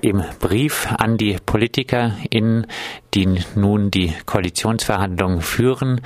[0.00, 2.66] Im Brief an die Politiker, in
[3.14, 6.00] die nun die Koalitionsverhandlungen führen,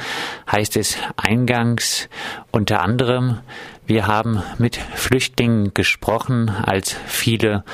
[0.50, 2.08] heißt es eingangs
[2.50, 3.40] unter anderem,
[3.86, 7.64] wir haben mit Flüchtlingen gesprochen, als viele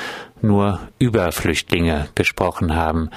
[0.43, 3.11] nur über Flüchtlinge gesprochen haben.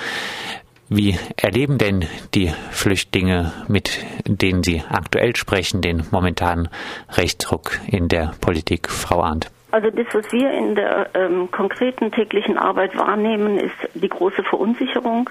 [0.89, 2.05] Wie erleben denn
[2.35, 6.67] die Flüchtlinge, mit denen Sie aktuell sprechen, den momentanen
[7.09, 9.49] Rechtsruck in der Politik, Frau Arndt?
[9.71, 15.29] Also das, was wir in der ähm, konkreten täglichen Arbeit wahrnehmen, ist die große Verunsicherung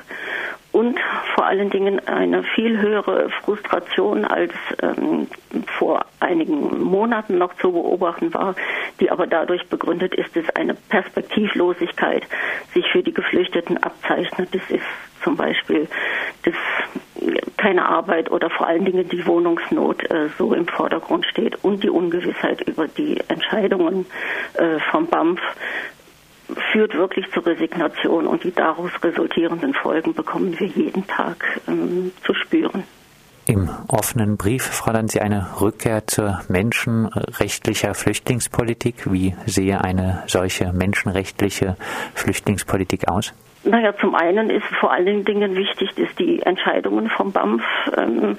[0.73, 0.99] und
[1.35, 5.27] vor allen Dingen eine viel höhere Frustration als ähm,
[5.79, 8.55] vor einigen Monaten noch zu beobachten war,
[9.01, 12.23] die aber dadurch begründet ist, dass eine Perspektivlosigkeit
[12.73, 14.49] sich für die Geflüchteten abzeichnet.
[14.55, 14.87] Das ist
[15.23, 15.87] zum Beispiel
[16.43, 16.55] dass
[17.61, 21.91] keine Arbeit oder vor allen Dingen die Wohnungsnot äh, so im Vordergrund steht und die
[21.91, 24.07] Ungewissheit über die Entscheidungen
[24.55, 25.41] äh, vom BAMF
[26.73, 32.33] führt wirklich zur Resignation und die daraus resultierenden Folgen bekommen wir jeden Tag ähm, zu
[32.35, 32.85] spüren.
[33.45, 39.13] Im offenen Brief fordern Sie eine Rückkehr zur menschenrechtlicher Flüchtlingspolitik.
[39.13, 41.77] Wie sehe eine solche menschenrechtliche
[42.15, 43.35] Flüchtlingspolitik aus?
[43.63, 47.63] Naja, zum einen ist vor allen Dingen wichtig, dass die Entscheidungen vom BAMF
[47.95, 48.39] ähm,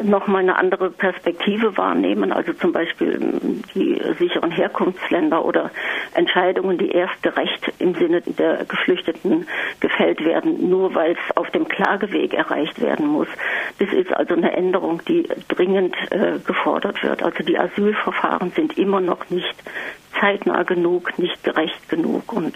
[0.00, 5.70] nochmal eine andere Perspektive wahrnehmen, also zum Beispiel ähm, die sicheren Herkunftsländer oder
[6.14, 9.48] Entscheidungen, die erst gerecht im Sinne der Geflüchteten
[9.80, 13.28] gefällt werden, nur weil es auf dem Klageweg erreicht werden muss.
[13.80, 17.22] Das ist also eine Änderung, die dringend äh, gefordert wird.
[17.22, 19.56] Also die Asylverfahren sind immer noch nicht
[20.20, 22.54] zeitnah genug, nicht gerecht genug und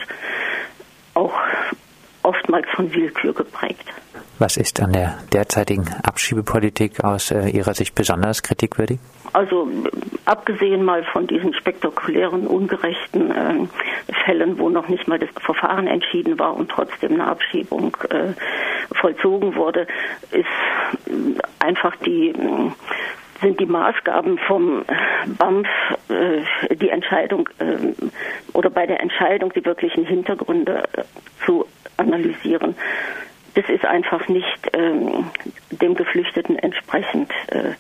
[2.47, 3.93] oftmals von Willkür geprägt.
[4.39, 8.99] Was ist an der derzeitigen Abschiebepolitik aus äh, Ihrer Sicht besonders kritikwürdig?
[9.33, 9.69] Also
[10.27, 13.67] abgesehen mal von diesen spektakulären, ungerechten äh,
[14.25, 18.35] Fällen, wo noch nicht mal das Verfahren entschieden war und trotzdem eine Abschiebung äh,
[18.95, 19.87] vollzogen wurde,
[20.31, 20.47] ist
[21.59, 22.33] einfach die
[23.43, 24.85] sind die Maßgaben vom
[25.39, 25.67] BAMF
[26.09, 27.93] äh, die Entscheidung äh,
[28.55, 31.03] oder bei der Entscheidung die wirklichen Hintergründe äh,
[31.45, 31.67] zu
[32.07, 32.75] analysieren.
[33.55, 35.31] Das ist einfach nicht ähm,
[35.71, 37.73] dem Geflüchteten entsprechend äh,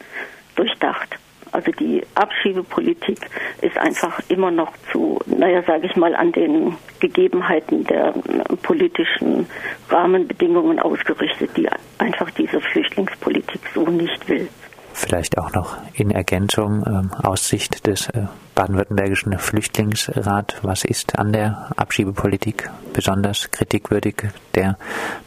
[0.55, 1.17] durchdacht.
[1.53, 3.19] Also die Abschiebepolitik
[3.63, 9.47] ist einfach immer noch zu, naja, sage ich mal, an den Gegebenheiten der äh, politischen
[9.89, 14.49] Rahmenbedingungen ausgerichtet, die einfach diese Flüchtlingspolitik so nicht will.
[14.93, 18.27] Vielleicht auch noch in Ergänzung ähm, aus Sicht des äh,
[18.57, 20.59] baden-württembergischen Flüchtlingsrat.
[20.63, 24.17] Was ist an der Abschiebepolitik besonders kritikwürdig
[24.57, 24.77] der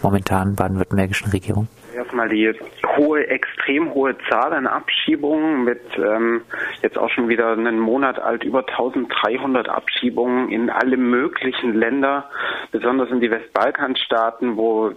[0.01, 1.69] momentanen baden-württembergischen Regierung?
[1.95, 2.53] Erstmal die
[2.97, 6.41] hohe, extrem hohe Zahl an Abschiebungen mit ähm,
[6.81, 12.29] jetzt auch schon wieder einen Monat alt über 1300 Abschiebungen in alle möglichen Länder,
[12.71, 14.93] besonders in die Westbalkanstaaten, wo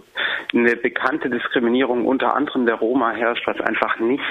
[0.53, 4.23] eine bekannte Diskriminierung unter anderem der Roma herrscht, was einfach nicht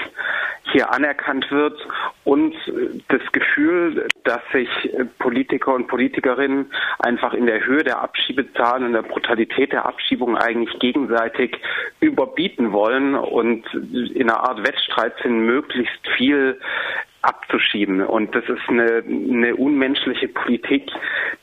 [0.73, 1.79] hier anerkannt wird
[2.25, 2.55] und
[3.07, 4.67] das Gefühl, dass sich
[5.19, 10.77] Politiker und Politikerinnen einfach in der Höhe der Abschiebezahlen und der Brutalität der Abschiebung eigentlich
[10.79, 11.57] gegenseitig
[11.99, 16.59] überbieten wollen und in einer Art Wettstreit sind, möglichst viel
[17.21, 18.01] abzuschieben.
[18.01, 20.91] Und das ist eine, eine unmenschliche Politik,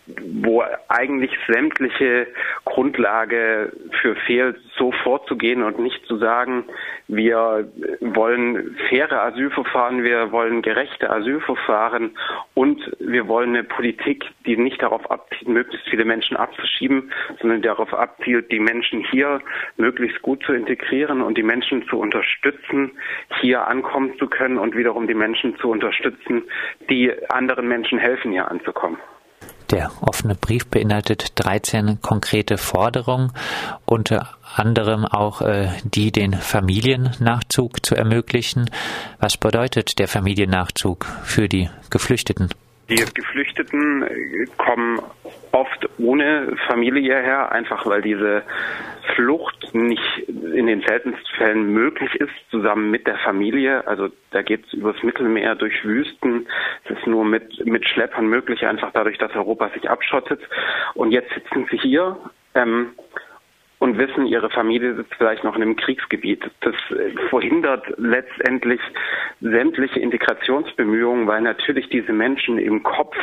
[0.07, 2.27] wo eigentlich sämtliche
[2.65, 6.65] Grundlage für fehlt, so vorzugehen und nicht zu sagen,
[7.09, 12.17] wir wollen faire Asylverfahren, wir wollen gerechte Asylverfahren
[12.55, 17.93] und wir wollen eine Politik, die nicht darauf abzielt, möglichst viele Menschen abzuschieben, sondern darauf
[17.93, 19.41] abzielt, die Menschen hier
[19.77, 22.93] möglichst gut zu integrieren und die Menschen zu unterstützen,
[23.41, 26.43] hier ankommen zu können und wiederum die Menschen zu unterstützen,
[26.89, 28.99] die anderen Menschen helfen, hier anzukommen.
[29.71, 33.33] Der offene Brief beinhaltet 13 konkrete Forderungen,
[33.87, 38.69] unter anderem auch äh, die, den Familiennachzug zu ermöglichen.
[39.21, 42.49] Was bedeutet der Familiennachzug für die Geflüchteten?
[42.91, 45.01] Die Geflüchteten äh, kommen
[45.53, 48.43] oft ohne Familie hierher, einfach weil diese
[49.15, 53.87] Flucht nicht in den seltensten Fällen möglich ist, zusammen mit der Familie.
[53.87, 56.49] Also da geht es übers Mittelmeer durch Wüsten.
[56.85, 60.41] Es ist nur mit, mit Schleppern möglich, einfach dadurch, dass Europa sich abschottet.
[60.95, 62.17] Und jetzt sitzen sie hier.
[62.57, 62.91] Ähm,
[63.79, 66.51] und wissen, ihre Familie sitzt vielleicht noch in einem Kriegsgebiet.
[66.61, 68.81] Das äh, verhindert letztendlich
[69.41, 73.17] sämtliche Integrationsbemühungen, weil natürlich diese Menschen im Kopf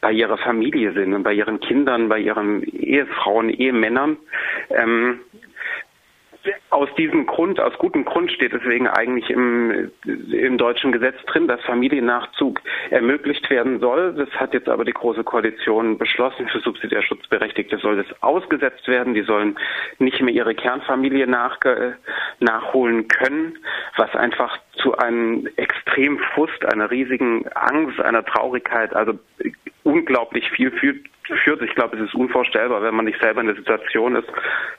[0.00, 4.16] bei ihrer Familie sind und bei ihren Kindern, bei ihren Ehefrauen, Ehemännern.
[4.70, 5.20] Ähm,
[6.70, 11.60] aus diesem Grund, aus gutem Grund steht deswegen eigentlich im, im deutschen Gesetz drin, dass
[11.62, 12.60] Familiennachzug
[12.90, 14.12] ermöglicht werden soll.
[14.14, 16.46] Das hat jetzt aber die Große Koalition beschlossen.
[16.48, 19.14] Für Subsidiärschutzberechtigte soll das ausgesetzt werden.
[19.14, 19.56] Die sollen
[19.98, 21.58] nicht mehr ihre Kernfamilie nach,
[22.40, 23.58] nachholen können,
[23.96, 29.18] was einfach zu einem extrem Frust, einer riesigen Angst, einer Traurigkeit, also
[29.88, 31.62] unglaublich viel führt.
[31.62, 34.28] Ich glaube, es ist unvorstellbar, wenn man nicht selber in der Situation ist,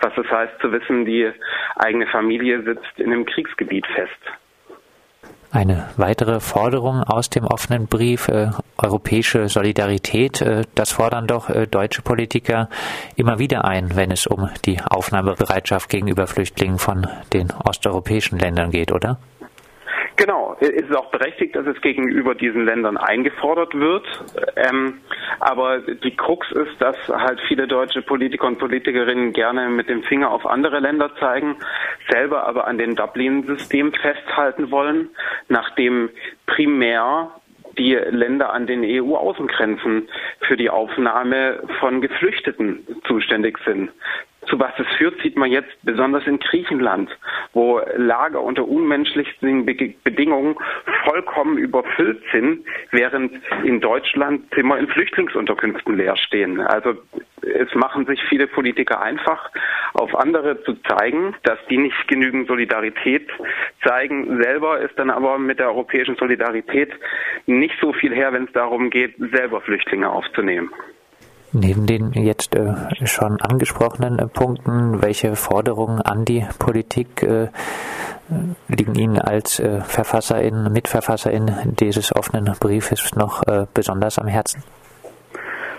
[0.02, 1.32] was es heißt zu wissen, die
[1.76, 4.20] eigene Familie sitzt in einem Kriegsgebiet fest.
[5.52, 11.66] Eine weitere Forderung aus dem offenen Brief, äh, europäische Solidarität, äh, das fordern doch äh,
[11.66, 12.70] deutsche Politiker
[13.16, 18.92] immer wieder ein, wenn es um die Aufnahmebereitschaft gegenüber Flüchtlingen von den osteuropäischen Ländern geht,
[18.92, 19.18] oder?
[20.19, 24.06] Genau, es ist auch berechtigt, dass es gegenüber diesen Ländern eingefordert wird.
[24.57, 25.00] Ähm,
[25.39, 30.31] aber die Krux ist, dass halt viele deutsche Politiker und Politikerinnen gerne mit dem Finger
[30.31, 31.56] auf andere Länder zeigen,
[32.10, 35.07] selber aber an dem Dublin-System festhalten wollen,
[35.48, 36.10] nachdem
[36.48, 37.31] primär
[37.77, 40.10] die Länder an den EU-Außengrenzen
[40.42, 43.89] für die Aufnahme von Geflüchteten zuständig sind.
[44.48, 47.10] Zu was es führt, sieht man jetzt besonders in Griechenland,
[47.54, 50.56] wo Lager unter unmenschlichen Bedingungen
[51.06, 53.31] vollkommen überfüllt sind, während
[53.63, 56.62] in Deutschland Zimmer in Flüchtlingsunterkünften leer stehen.
[56.62, 56.96] Also
[57.42, 59.50] es machen sich viele Politiker einfach,
[59.94, 63.28] auf andere zu zeigen, dass die nicht genügend Solidarität
[63.84, 64.42] zeigen.
[64.42, 66.92] Selber ist dann aber mit der europäischen Solidarität
[67.45, 70.72] nicht so viel her, wenn es darum geht, selber Flüchtlinge aufzunehmen.
[71.51, 72.75] Neben den jetzt äh,
[73.06, 77.48] schon angesprochenen äh, Punkten, welche Forderungen an die Politik äh,
[78.68, 84.63] liegen Ihnen als äh, Verfasserin, Mitverfasserin dieses offenen Briefes noch äh, besonders am Herzen?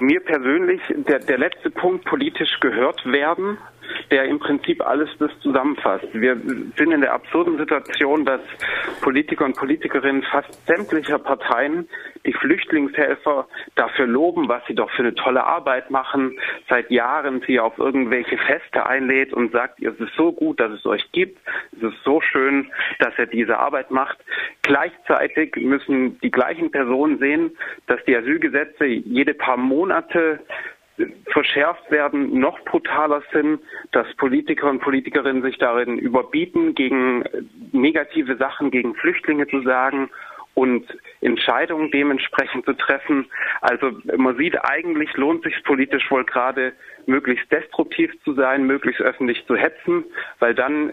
[0.01, 3.59] Mir persönlich der, der letzte Punkt politisch gehört werden
[4.11, 6.07] der im Prinzip alles das zusammenfasst.
[6.13, 8.41] Wir sind in der absurden Situation, dass
[9.01, 11.89] Politiker und Politikerinnen fast sämtlicher Parteien
[12.27, 16.39] die Flüchtlingshelfer dafür loben, was sie doch für eine tolle Arbeit machen,
[16.69, 20.85] seit Jahren sie auf irgendwelche Feste einlädt und sagt, es ist so gut, dass es
[20.87, 21.39] euch gibt,
[21.77, 24.19] es ist so schön, dass er diese Arbeit macht.
[24.63, 27.57] Gleichzeitig müssen die gleichen Personen sehen,
[27.87, 30.41] dass die Asylgesetze jede paar Monate
[31.33, 33.61] verschärft werden, noch brutaler sind,
[33.93, 37.25] dass Politiker und Politikerinnen sich darin überbieten, gegen
[37.73, 40.11] negative Sachen gegen Flüchtlinge zu sagen
[40.55, 40.87] und
[41.21, 43.27] Entscheidungen dementsprechend zu treffen.
[43.61, 46.73] Also man sieht, eigentlich lohnt sich politisch wohl gerade,
[47.07, 50.05] möglichst destruktiv zu sein, möglichst öffentlich zu hetzen,
[50.39, 50.93] weil dann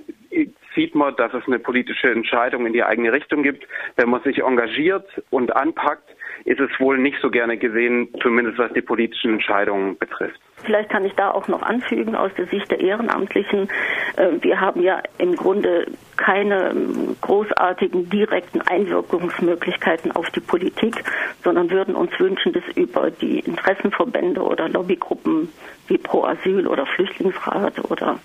[0.75, 3.67] sieht man, dass es eine politische Entscheidung in die eigene Richtung gibt.
[3.95, 6.09] Wenn man sich engagiert und anpackt,
[6.47, 10.39] ist es wohl nicht so gerne gesehen, zumindest was die politischen Entscheidungen betrifft.
[10.63, 13.69] Vielleicht kann ich da auch noch anfügen aus der Sicht der Ehrenamtlichen.
[14.15, 21.03] Äh, wir haben ja im Grunde keine ähm, großartigen direkten Einwirkungsmöglichkeiten auf die Politik,
[21.43, 25.49] sondern würden uns wünschen, dass über die Interessenverbände oder Lobbygruppen
[25.89, 28.19] wie Pro Asyl oder Flüchtlingsrat oder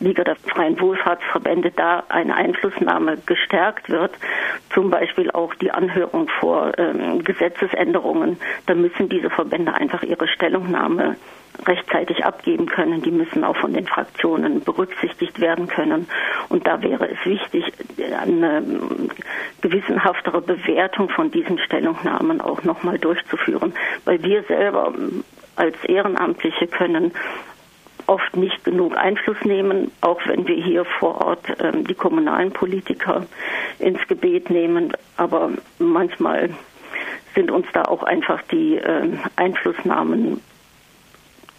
[0.00, 4.12] Liga der freien Wohlfahrtsverbände da eine Einflussnahme gestärkt wird,
[4.72, 8.38] zum Beispiel auch die Anhörung vor ähm, Gesetzesänderungen.
[8.66, 11.16] Da müssen diese Verbände einfach ihre Stellungnahme
[11.66, 13.02] rechtzeitig abgeben können.
[13.02, 16.08] Die müssen auch von den Fraktionen berücksichtigt werden können.
[16.48, 17.72] Und da wäre es wichtig,
[18.18, 18.62] eine
[19.60, 23.74] gewissenhaftere Bewertung von diesen Stellungnahmen auch nochmal durchzuführen,
[24.04, 24.92] weil wir selber
[25.56, 27.12] als Ehrenamtliche können
[28.06, 33.26] oft nicht genug Einfluss nehmen, auch wenn wir hier vor Ort ähm, die kommunalen Politiker
[33.80, 34.92] ins Gebet nehmen.
[35.16, 36.50] Aber manchmal
[37.34, 40.40] sind uns da auch einfach die äh, Einflussnahmen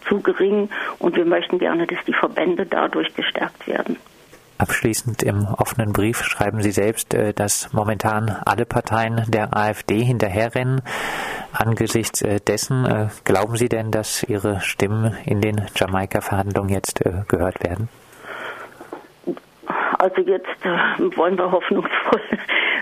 [0.07, 3.97] zu gering und wir möchten gerne, dass die Verbände dadurch gestärkt werden.
[4.61, 10.83] Abschließend im offenen Brief schreiben Sie selbst, äh, dass momentan alle Parteien der AfD hinterherrennen.
[11.51, 17.63] Angesichts äh, dessen, äh, glauben Sie denn, dass Ihre Stimmen in den Jamaika-Verhandlungen jetzt gehört
[17.63, 17.89] werden?
[20.01, 20.47] Also jetzt
[21.15, 22.21] wollen wir hoffnungsvoll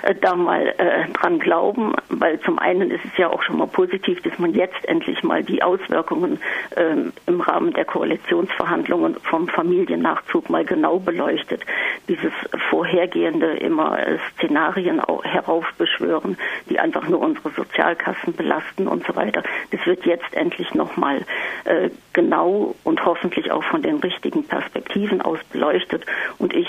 [0.03, 3.67] äh, da mal äh, dran glauben, weil zum einen ist es ja auch schon mal
[3.67, 6.39] positiv, dass man jetzt endlich mal die Auswirkungen
[6.77, 11.65] ähm, im Rahmen der Koalitionsverhandlungen vom Familiennachzug mal genau beleuchtet.
[12.07, 12.31] Dieses
[12.69, 16.37] vorhergehende immer äh, Szenarien heraufbeschwören,
[16.69, 19.43] die einfach nur unsere Sozialkassen belasten und so weiter.
[19.71, 21.25] Das wird jetzt endlich nochmal
[21.65, 26.05] äh, genau und hoffentlich auch von den richtigen Perspektiven aus beleuchtet.
[26.37, 26.67] Und ich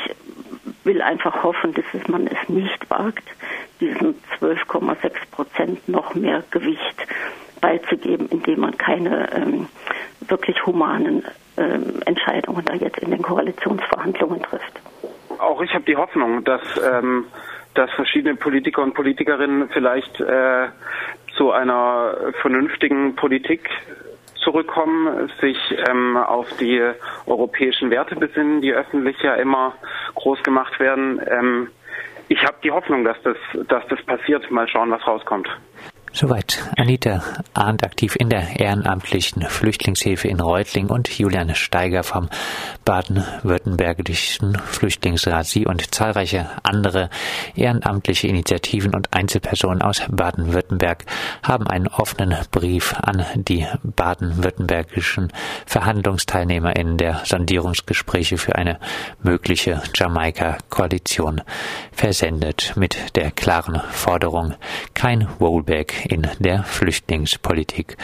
[0.84, 3.24] will einfach hoffen, dass man es nicht wagt,
[3.80, 7.06] diesen 12,6 Prozent noch mehr Gewicht
[7.60, 9.68] beizugeben, indem man keine ähm,
[10.20, 11.24] wirklich humanen
[11.56, 14.80] ähm, Entscheidungen da jetzt in den Koalitionsverhandlungen trifft.
[15.38, 17.26] auch ich habe die Hoffnung, dass, ähm,
[17.74, 20.68] dass verschiedene Politiker und Politikerinnen vielleicht äh,
[21.36, 23.68] zu einer vernünftigen Politik
[24.42, 25.58] zurückkommen, sich
[25.88, 26.82] ähm, auf die
[27.26, 29.74] europäischen Werte besinnen, die öffentlich ja immer
[30.14, 31.20] groß gemacht werden.
[31.26, 31.68] Ähm,
[32.28, 33.36] ich habe die Hoffnung, dass das,
[33.68, 34.50] dass das passiert.
[34.50, 35.48] Mal schauen, was rauskommt.
[36.20, 37.22] Soweit Anita
[37.54, 42.28] Arndt aktiv in der ehrenamtlichen Flüchtlingshilfe in Reutling und Julian Steiger vom
[42.84, 45.46] baden-württembergischen Flüchtlingsrat.
[45.46, 47.08] Sie und zahlreiche andere
[47.54, 51.06] ehrenamtliche Initiativen und Einzelpersonen aus Baden-Württemberg
[51.42, 55.32] haben einen offenen Brief an die baden-württembergischen
[55.64, 58.78] Verhandlungsteilnehmer in der Sondierungsgespräche für eine
[59.22, 61.40] mögliche Jamaika-Koalition
[61.92, 64.54] versendet mit der klaren Forderung
[64.92, 67.96] kein Rollback in der Flüchtlingspolitik.